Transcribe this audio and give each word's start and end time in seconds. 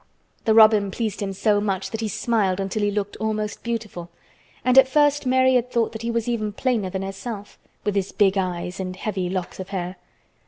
The 0.45 0.55
robin 0.55 0.89
pleased 0.89 1.21
him 1.21 1.31
so 1.31 1.61
much 1.61 1.91
that 1.91 2.01
he 2.01 2.07
smiled 2.07 2.59
until 2.59 2.81
he 2.81 2.89
looked 2.89 3.17
almost 3.17 3.61
beautiful, 3.61 4.09
and 4.65 4.75
at 4.79 4.87
first 4.87 5.27
Mary 5.27 5.53
had 5.53 5.69
thought 5.71 5.91
that 5.91 6.01
he 6.01 6.09
was 6.09 6.27
even 6.27 6.53
plainer 6.53 6.89
than 6.89 7.03
herself, 7.03 7.59
with 7.83 7.93
his 7.93 8.11
big 8.11 8.35
eyes 8.35 8.79
and 8.79 8.95
heavy 8.95 9.29
locks 9.29 9.59
of 9.59 9.69
hair. 9.69 9.97